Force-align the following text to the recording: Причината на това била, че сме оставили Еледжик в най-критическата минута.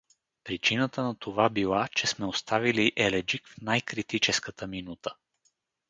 Причината 0.43 1.03
на 1.03 1.15
това 1.15 1.49
била, 1.49 1.87
че 1.87 2.07
сме 2.07 2.25
оставили 2.25 2.91
Еледжик 2.95 3.47
в 3.47 3.61
най-критическата 3.61 4.67
минута. 4.67 5.15